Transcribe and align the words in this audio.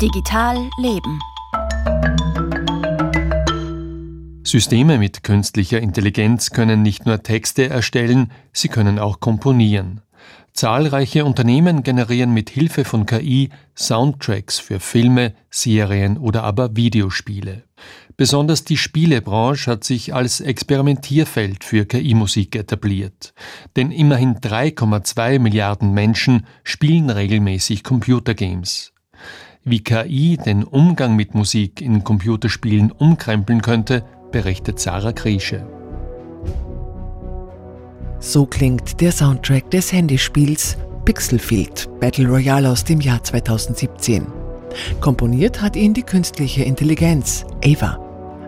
Digital 0.00 0.70
Leben. 0.78 1.18
Systeme 4.44 4.96
mit 4.96 5.24
künstlicher 5.24 5.80
Intelligenz 5.80 6.50
können 6.50 6.82
nicht 6.82 7.04
nur 7.04 7.24
Texte 7.24 7.68
erstellen, 7.68 8.30
sie 8.52 8.68
können 8.68 9.00
auch 9.00 9.18
komponieren. 9.18 10.02
Zahlreiche 10.52 11.24
Unternehmen 11.24 11.82
generieren 11.82 12.32
mit 12.32 12.48
Hilfe 12.48 12.84
von 12.84 13.06
KI 13.06 13.50
Soundtracks 13.76 14.60
für 14.60 14.78
Filme, 14.78 15.34
Serien 15.50 16.16
oder 16.16 16.44
aber 16.44 16.76
Videospiele. 16.76 17.64
Besonders 18.16 18.62
die 18.62 18.76
Spielebranche 18.76 19.72
hat 19.72 19.82
sich 19.82 20.14
als 20.14 20.40
Experimentierfeld 20.40 21.64
für 21.64 21.86
KI-Musik 21.86 22.54
etabliert. 22.54 23.34
Denn 23.74 23.90
immerhin 23.90 24.36
3,2 24.36 25.40
Milliarden 25.40 25.92
Menschen 25.92 26.46
spielen 26.62 27.10
regelmäßig 27.10 27.82
Computergames. 27.82 28.92
Wie 29.64 29.80
KI 29.80 30.36
den 30.36 30.64
Umgang 30.64 31.16
mit 31.16 31.34
Musik 31.34 31.80
in 31.80 32.04
Computerspielen 32.04 32.90
umkrempeln 32.92 33.60
könnte, 33.60 34.04
berichtet 34.30 34.78
Sarah 34.78 35.12
Kriesche. 35.12 35.66
So 38.20 38.46
klingt 38.46 39.00
der 39.00 39.12
Soundtrack 39.12 39.70
des 39.70 39.92
Handyspiels 39.92 40.76
Pixelfield 41.04 41.88
Battle 42.00 42.28
Royale 42.28 42.68
aus 42.68 42.84
dem 42.84 43.00
Jahr 43.00 43.22
2017. 43.22 44.26
Komponiert 45.00 45.62
hat 45.62 45.76
ihn 45.76 45.94
die 45.94 46.02
künstliche 46.02 46.64
Intelligenz 46.64 47.46
Ava, 47.64 47.98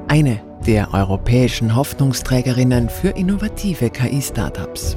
eine 0.09 0.41
der 0.67 0.93
europäischen 0.93 1.75
Hoffnungsträgerinnen 1.75 2.89
für 2.89 3.09
innovative 3.09 3.91
KI-Startups. 3.91 4.97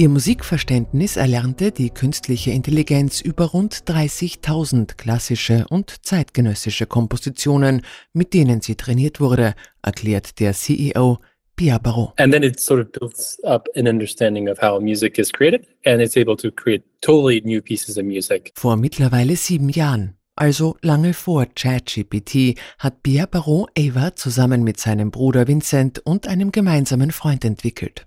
Ihr 0.00 0.08
Musikverständnis 0.08 1.18
erlernte 1.18 1.72
die 1.72 1.90
künstliche 1.90 2.52
Intelligenz 2.52 3.20
über 3.20 3.44
rund 3.44 3.74
30.000 3.86 4.96
klassische 4.96 5.66
und 5.68 5.94
zeitgenössische 6.06 6.86
Kompositionen, 6.86 7.82
mit 8.14 8.32
denen 8.32 8.62
sie 8.62 8.76
trainiert 8.76 9.20
wurde, 9.20 9.54
erklärt 9.82 10.40
der 10.40 10.54
CEO 10.54 11.18
Pierre 11.54 11.80
Barrault. 11.80 12.18
And 12.18 12.32
then 12.32 12.42
it 12.42 12.58
sort 12.58 12.80
of 12.80 12.90
builds 12.92 13.44
up 13.44 13.68
an 13.76 13.86
understanding 13.86 14.48
of 14.48 14.62
how 14.62 14.80
music 14.80 15.18
is 15.18 15.30
created 15.30 15.66
and 15.84 16.00
it's 16.00 16.16
able 16.16 16.34
to 16.38 16.50
create 16.50 16.82
totally 17.02 17.42
new 17.44 17.60
pieces 17.60 17.98
of 17.98 18.04
music. 18.04 18.52
Vor 18.54 18.78
mittlerweile 18.78 19.36
sieben 19.36 19.68
Jahren 19.68 20.16
also 20.34 20.78
lange 20.80 21.12
vor 21.12 21.44
ChatGPT, 21.54 22.58
hat 22.78 23.02
Pierre 23.02 23.26
Barrault 23.26 23.68
Ava 23.78 24.16
zusammen 24.16 24.64
mit 24.64 24.80
seinem 24.80 25.10
Bruder 25.10 25.46
Vincent 25.46 25.98
und 25.98 26.26
einem 26.26 26.50
gemeinsamen 26.50 27.10
Freund 27.10 27.44
entwickelt. 27.44 28.06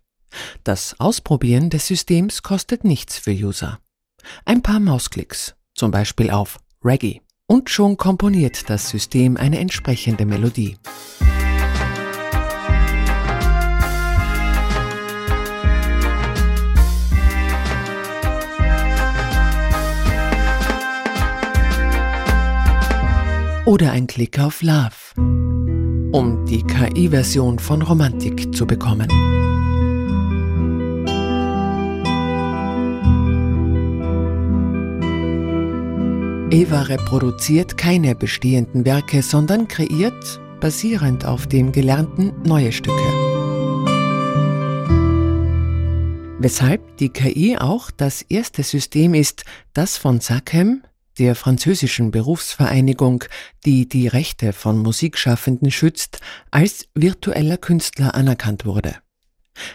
Das 0.63 0.99
Ausprobieren 0.99 1.69
des 1.69 1.87
Systems 1.87 2.43
kostet 2.43 2.83
nichts 2.83 3.17
für 3.17 3.31
User. 3.31 3.79
Ein 4.45 4.61
paar 4.61 4.79
Mausklicks, 4.79 5.55
zum 5.75 5.91
Beispiel 5.91 6.31
auf 6.31 6.59
Reggae, 6.83 7.21
und 7.47 7.69
schon 7.69 7.97
komponiert 7.97 8.69
das 8.69 8.89
System 8.89 9.37
eine 9.37 9.59
entsprechende 9.59 10.25
Melodie. 10.25 10.77
Oder 23.65 23.91
ein 23.91 24.07
Klick 24.07 24.39
auf 24.39 24.61
Love, 24.61 24.91
um 25.15 26.45
die 26.45 26.63
KI-Version 26.63 27.59
von 27.59 27.81
Romantik 27.81 28.53
zu 28.53 28.67
bekommen. 28.67 29.07
Eva 36.53 36.83
reproduziert 36.83 37.79
keine 37.79 38.13
bestehenden 38.13 38.85
Werke, 38.85 39.23
sondern 39.23 39.67
kreiert, 39.67 40.39
basierend 40.59 41.25
auf 41.25 41.47
dem 41.47 41.71
Gelernten, 41.71 42.31
neue 42.43 42.71
Stücke. 42.71 42.93
Weshalb 46.37 46.97
die 46.97 47.09
KI 47.09 47.57
auch 47.57 47.89
das 47.89 48.21
erste 48.21 48.61
System 48.61 49.15
ist, 49.15 49.45
das 49.73 49.97
von 49.97 50.19
SACEM, 50.21 50.83
der 51.17 51.33
französischen 51.33 52.11
Berufsvereinigung, 52.11 53.23
die 53.65 53.89
die 53.89 54.07
Rechte 54.07 54.53
von 54.53 54.77
Musikschaffenden 54.77 55.71
schützt, 55.71 56.19
als 56.51 56.85
virtueller 56.93 57.57
Künstler 57.57 58.13
anerkannt 58.13 58.63
wurde. 58.63 58.97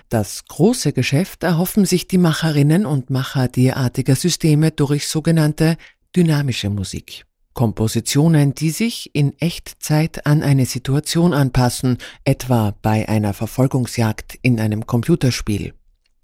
Das 0.09 0.45
große 0.47 0.93
Geschäft 0.93 1.43
erhoffen 1.43 1.85
sich 1.85 2.07
die 2.09 2.19
Macherinnen 2.19 2.87
und 2.87 3.11
Macher 3.11 3.49
derartiger 3.49 4.17
Systeme 4.17 4.71
durch 4.71 5.07
sogenannte 5.09 5.77
dynamische 6.19 6.69
Musik. 6.69 7.25
Kompositionen, 7.55 8.53
die 8.53 8.71
sich 8.71 9.11
in 9.15 9.39
Echtzeit 9.39 10.27
an 10.27 10.43
eine 10.43 10.67
Situation 10.67 11.33
anpassen, 11.33 11.99
etwa 12.25 12.75
bei 12.83 13.09
einer 13.09 13.35
Verfolgungsjagd 13.35 14.37
in 14.43 14.59
einem 14.59 14.85
Computerspiel. 14.85 15.75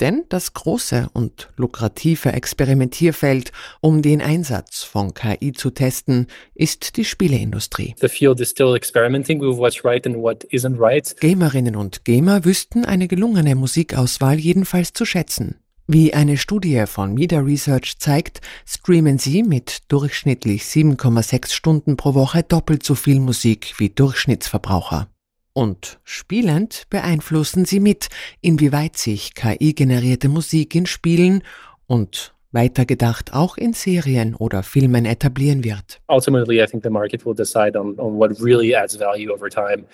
Denn 0.01 0.25
das 0.31 0.53
große 0.53 1.11
und 1.13 1.51
lukrative 1.57 2.33
Experimentierfeld, 2.33 3.53
um 3.81 4.03
den 4.03 4.21
Einsatz 4.21 4.83
von 4.83 5.15
KI 5.15 5.53
zu 5.53 5.71
testen, 5.71 6.27
ist 6.57 6.97
die 6.97 7.05
Spieleindustrie. 7.05 7.95
Right 10.81 11.21
Gamerinnen 11.21 11.77
und 11.77 12.05
Gamer 12.05 12.45
wüssten 12.45 12.85
eine 12.85 13.07
gelungene 13.07 13.55
Musikauswahl 13.55 14.41
jedenfalls 14.41 14.93
zu 14.93 15.05
schätzen. 15.05 15.61
Wie 15.87 16.15
eine 16.15 16.39
Studie 16.39 16.85
von 16.87 17.13
Media 17.13 17.41
Research 17.41 17.99
zeigt, 17.99 18.41
streamen 18.67 19.19
sie 19.19 19.43
mit 19.43 19.83
durchschnittlich 19.93 20.63
7,6 20.63 21.53
Stunden 21.53 21.99
pro 21.99 22.15
Woche 22.15 22.43
doppelt 22.43 22.83
so 22.83 22.95
viel 22.95 23.21
Musik 23.21 23.75
wie 23.77 23.91
Durchschnittsverbraucher. 23.91 25.09
Und 25.53 26.01
spielend 26.03 26.85
beeinflussen 26.89 27.67
sie 27.67 27.81
mit, 27.81 28.09
inwieweit 28.41 28.97
sich 28.97 29.35
KI-generierte 29.35 30.31
Musik 30.31 30.75
in 30.75 30.87
Spielen 30.87 31.43
und 31.87 32.35
weitergedacht 32.51 33.35
auch 33.35 33.59
in 33.59 33.75
Serien 33.75 34.35
oder 34.35 34.63
Filmen 34.63 35.05
etablieren 35.05 35.65
wird. 35.65 36.01
Ultimately, 36.09 36.63
I 36.63 36.67
think 36.67 36.83
the 36.83 36.89
market 36.89 37.27
will 37.27 37.35
decide 37.35 37.79
on, 37.79 37.99
on 37.99 38.19
what 38.19 38.31
really 38.41 38.75
adds 38.75 38.99
value 38.99 39.31
over 39.31 39.51
time. 39.51 39.85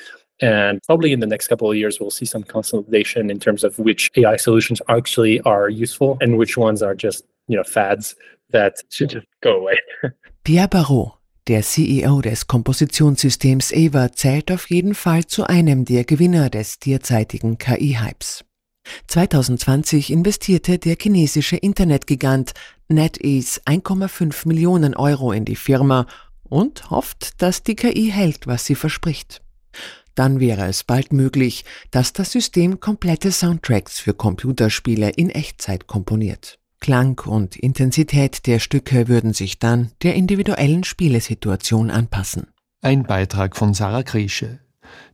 And 0.40 0.82
probably 0.82 1.12
in 1.12 1.20
the 1.20 1.26
next 1.26 1.48
couple 1.48 1.70
of 1.70 1.76
years, 1.76 2.00
we'll 2.00 2.10
see 2.10 2.24
some 2.24 2.42
consolidation 2.42 3.30
in 3.30 3.38
terms 3.38 3.62
of 3.62 3.78
which 3.78 4.10
AI 4.16 4.36
solutions 4.36 4.80
actually 4.88 5.40
are 5.42 5.68
useful 5.68 6.16
and 6.20 6.38
which 6.38 6.56
ones 6.56 6.82
are 6.82 6.94
just, 6.94 7.24
you 7.46 7.56
know, 7.56 7.64
fads 7.64 8.16
that 8.52 8.82
should 8.90 9.10
just 9.10 9.26
go 9.42 9.56
away. 9.56 9.78
Pierre 10.44 10.68
Barrault, 10.68 11.12
der 11.46 11.62
CEO 11.62 12.22
des 12.22 12.46
Kompositionssystems 12.46 13.72
Ava, 13.72 14.12
zählt 14.12 14.50
auf 14.50 14.70
jeden 14.70 14.94
Fall 14.94 15.26
zu 15.26 15.44
einem 15.44 15.84
der 15.84 16.04
Gewinner 16.04 16.48
des 16.48 16.78
derzeitigen 16.78 17.58
KI-Hypes. 17.58 18.44
2020 19.08 20.10
investierte 20.10 20.78
der 20.78 20.96
chinesische 21.00 21.56
Internetgigant 21.56 22.54
NetEase 22.88 23.60
1,5 23.66 24.48
Millionen 24.48 24.96
Euro 24.96 25.32
in 25.32 25.44
die 25.44 25.56
Firma 25.56 26.06
und 26.44 26.90
hofft, 26.90 27.42
dass 27.42 27.62
die 27.62 27.76
KI 27.76 28.10
hält, 28.10 28.46
was 28.46 28.64
sie 28.64 28.74
verspricht. 28.74 29.42
Dann 30.14 30.40
wäre 30.40 30.66
es 30.66 30.84
bald 30.84 31.12
möglich, 31.12 31.64
dass 31.90 32.12
das 32.12 32.32
System 32.32 32.80
komplette 32.80 33.32
Soundtracks 33.32 34.00
für 34.00 34.14
Computerspiele 34.14 35.10
in 35.10 35.30
Echtzeit 35.30 35.86
komponiert. 35.86 36.58
Klang 36.80 37.20
und 37.20 37.56
Intensität 37.56 38.46
der 38.46 38.58
Stücke 38.58 39.06
würden 39.06 39.34
sich 39.34 39.58
dann 39.58 39.92
der 40.02 40.14
individuellen 40.14 40.82
Spielesituation 40.82 41.90
anpassen. 41.90 42.46
Ein 42.80 43.02
Beitrag 43.02 43.56
von 43.56 43.74
Sarah 43.74 44.02
Kriesche. 44.02 44.60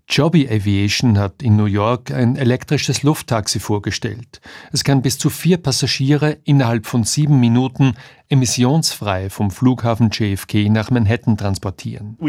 Joby 0.09 0.49
Aviation 0.49 1.19
hat 1.19 1.43
in 1.43 1.57
New 1.57 1.65
York 1.65 2.13
ein 2.13 2.37
elektrisches 2.37 3.03
Lufttaxi 3.03 3.59
vorgestellt. 3.59 4.41
Es 4.73 4.85
kann 4.85 5.03
bis 5.03 5.19
zu 5.19 5.31
vier 5.31 5.57
Passagiere 5.57 6.39
innerhalb 6.45 6.87
von 6.87 7.03
sieben 7.03 7.41
Minuten 7.41 7.95
emissionsfrei 8.29 9.31
vom 9.31 9.51
Flughafen 9.51 10.11
JFK 10.11 10.69
nach 10.69 10.91
Manhattan 10.91 11.37
transportieren. 11.37 12.17
Uh, 12.21 12.29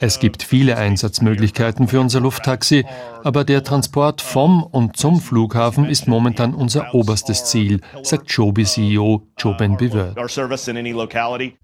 es 0.00 0.18
gibt 0.18 0.42
viele 0.42 0.76
Einsatzmöglichkeiten 0.76 1.88
für 1.88 2.00
unser 2.00 2.20
Lufttaxi, 2.20 2.84
aber 3.22 3.44
der 3.44 3.62
Transport 3.62 4.20
vom 4.20 4.62
und 4.62 4.96
zum 4.96 5.20
Flughafen 5.20 5.86
ist 5.86 6.08
momentan 6.08 6.54
unser 6.54 6.94
oberstes 6.94 7.44
Ziel, 7.44 7.80
sagt 8.02 8.30
Joby-CEO 8.30 9.26
Joe 9.38 9.56
Ben 9.56 9.76
Bevert. 9.76 10.16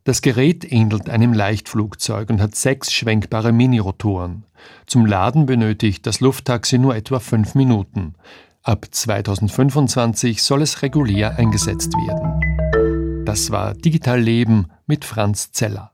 Das 0.05 0.23
Gerät 0.23 0.73
ähnelt 0.73 1.09
einem 1.09 1.33
Leichtflugzeug 1.33 2.31
und 2.31 2.41
hat 2.41 2.55
sechs 2.55 2.93
schwenkbare 2.93 3.53
Minirotoren. 3.53 4.45
Zum 4.87 5.07
Laden 5.07 5.47
benötigt 5.47 6.07
das 6.07 6.21
Lufttaxi 6.21 6.79
nur 6.79 6.97
etwa 6.97 7.21
fünf 7.21 7.55
Minuten. 7.55 8.15
Ab 8.63 8.87
2025 8.91 10.43
soll 10.43 10.63
es 10.63 10.83
regulär 10.83 11.39
eingesetzt 11.39 11.93
werden. 11.93 13.25
Das 13.25 13.51
war 13.51 13.75
Digital 13.75 14.21
Leben 14.21 14.69
mit 14.87 15.05
Franz 15.05 15.53
Zeller. 15.53 15.85